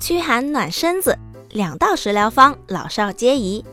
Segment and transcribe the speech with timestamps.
[0.00, 1.18] 驱寒暖身子，
[1.50, 3.64] 两道食疗方，老少皆宜。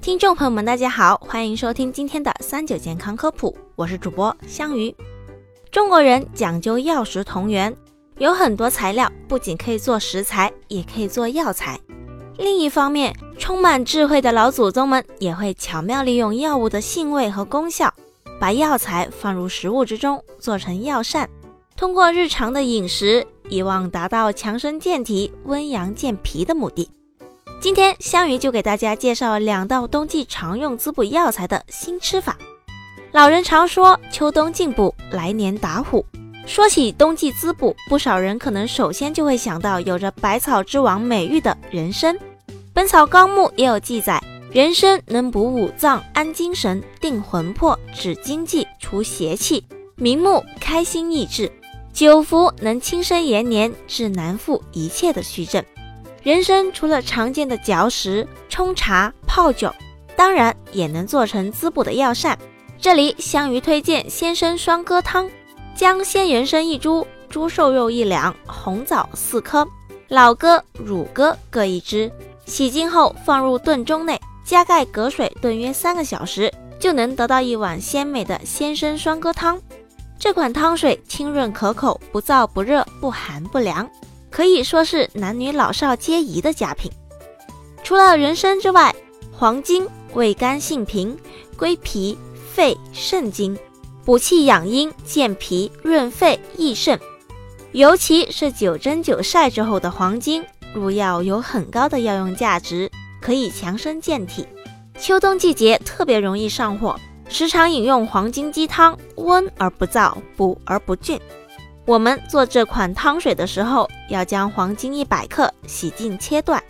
[0.00, 4.94] 听众朋友们，大家好，欢迎收听今天的三九健康科普，我是主播香鱼。
[5.70, 7.76] 中国人讲究药食同源，
[8.16, 11.78] 有很多材料不仅可以做食材，也可以做药材。
[12.38, 17.92] 另一方面，充满智慧的老祖宗们也会巧妙利用药物的性味和功效，
[18.40, 21.28] 把药材放入食物之中，做成药膳。
[21.76, 26.90] 通过日常的饮食，以望达到强身健体、温阳健脾的目的。
[27.60, 32.36] 今天香鱼就给大家介绍两道冬季常用滋补药材的新吃法。
[33.12, 36.04] 老人常说秋冬进补，来年打虎。
[36.46, 42.14] 说起冬季滋补，不少人可能首先就会想到有着百草之王美誉的人参。
[42.74, 49.64] 《本草纲目》也有记载，人参能补五脏、安精神、定魂魄、止惊悸、除邪气，
[49.96, 51.50] 明目、开心、益智。
[51.94, 55.64] 久服能轻身延年，治难复一切的虚症。
[56.24, 59.72] 人参除了常见的嚼食、冲茶、泡酒，
[60.16, 62.36] 当然也能做成滋补的药膳。
[62.80, 65.30] 这里香鱼推荐鲜参双鸽汤，
[65.76, 69.64] 将鲜人参一株、猪瘦肉一两、红枣四颗、
[70.08, 72.10] 老鸽、乳鸽各一只，
[72.44, 79.60] 洗净后放入炖盅内，加盖隔水炖约三个小时，就能得到一碗鲜美的鲜参双鸽汤。
[80.18, 83.88] 这款汤水清润可口，不燥不热，不寒不凉，
[84.30, 86.90] 可以说是男女老少皆宜的佳品。
[87.82, 88.94] 除了人参之外，
[89.30, 91.18] 黄精味甘性平，
[91.58, 92.16] 归脾、
[92.52, 93.58] 肺、肾经，
[94.04, 96.98] 补气养阴，健脾润肺，益肾。
[97.72, 100.42] 尤其是九蒸九晒之后的黄精，
[100.72, 104.46] 入药有很高的药用价值，可以强身健体。
[104.98, 106.98] 秋冬季节特别容易上火。
[107.28, 111.20] 时常饮用黄金鸡汤，温而不燥，补而不峻。
[111.86, 116.62] 我们做这款汤水的时候，要将黄金一百克洗净切断，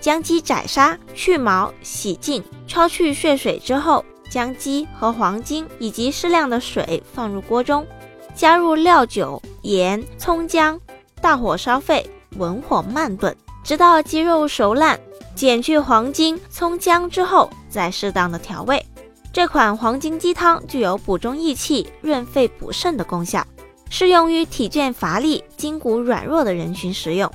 [0.00, 7.86] 将鸡宰杀去毛，洗净，焯去血水之后，将鸡和黄金以及适量的水放入锅中，
[8.34, 10.78] 加入料酒、盐、葱姜，
[11.20, 13.34] 大火烧沸，文火慢炖，
[13.64, 15.00] 直到鸡肉熟烂，
[15.34, 18.84] 剪去黄金、葱姜之后，再适当的调味。
[19.32, 23.46] 这款黄金鸡汤具有补中益气、润肺补肾的功效，
[23.88, 27.30] 适用于体倦乏力、筋骨软弱的人群食用。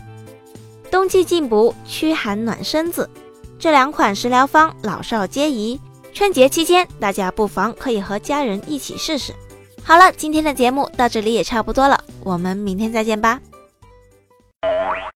[0.91, 3.09] 冬季进补，驱寒暖身子，
[3.57, 5.79] 这两款食疗方老少皆宜。
[6.13, 9.34] 春节期间，大家不妨可以和家人一起试试。
[9.84, 13.39] 好了，今天的节目到这里也差不多了，我们明天再见吧。